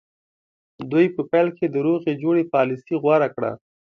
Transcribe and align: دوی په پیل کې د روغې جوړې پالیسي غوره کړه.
دوی 0.91 1.05
په 1.15 1.21
پیل 1.31 1.47
کې 1.57 1.65
د 1.69 1.75
روغې 1.87 2.13
جوړې 2.21 2.43
پالیسي 2.53 2.95
غوره 3.03 3.27
کړه. 3.35 3.51